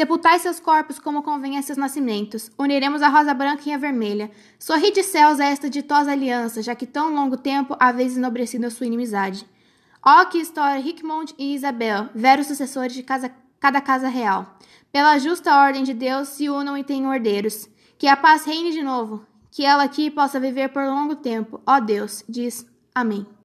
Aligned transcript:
Sepultai 0.00 0.38
seus 0.38 0.58
corpos 0.58 0.98
como 0.98 1.22
convém 1.22 1.58
a 1.58 1.62
seus 1.62 1.76
nascimentos. 1.76 2.50
Uniremos 2.58 3.02
a 3.02 3.08
rosa 3.10 3.34
branca 3.34 3.64
e 3.66 3.72
a 3.74 3.76
vermelha. 3.76 4.30
Sorri 4.58 4.90
de 4.90 5.02
céus 5.02 5.38
a 5.38 5.44
esta 5.44 5.68
ditosa 5.68 6.10
aliança, 6.10 6.62
já 6.62 6.74
que 6.74 6.86
tão 6.86 7.14
longo 7.14 7.36
tempo 7.36 7.76
haveis 7.78 8.16
enobrecido 8.16 8.66
a 8.66 8.70
sua 8.70 8.86
inimizade. 8.86 9.46
Ó 10.02 10.24
que 10.24 10.38
história, 10.38 10.80
Rickmond 10.80 11.34
e 11.36 11.54
Isabel, 11.54 12.08
veros 12.14 12.46
sucessores 12.46 12.94
de 12.94 13.02
casa, 13.02 13.30
cada 13.60 13.78
casa 13.78 14.08
real. 14.08 14.56
Pela 14.90 15.18
justa 15.18 15.54
ordem 15.54 15.84
de 15.84 15.92
Deus, 15.92 16.28
se 16.28 16.48
unam 16.48 16.78
e 16.78 16.82
tenham 16.82 17.12
herdeiros. 17.12 17.68
Que 17.98 18.08
a 18.08 18.16
paz 18.16 18.46
reine 18.46 18.72
de 18.72 18.82
novo, 18.82 19.26
que 19.50 19.66
ela 19.66 19.82
aqui 19.82 20.10
possa 20.10 20.40
viver 20.40 20.70
por 20.70 20.82
longo 20.82 21.16
tempo. 21.16 21.60
Ó 21.66 21.78
Deus, 21.78 22.24
diz 22.26 22.66
Amém. 22.94 23.26